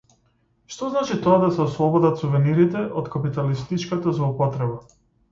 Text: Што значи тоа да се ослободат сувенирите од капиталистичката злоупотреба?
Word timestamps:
Што 0.75 0.87
значи 0.93 1.17
тоа 1.25 1.35
да 1.41 1.49
се 1.57 1.59
ослободат 1.65 2.17
сувенирите 2.21 2.81
од 3.01 3.11
капиталистичката 3.17 4.15
злоупотреба? 4.21 4.81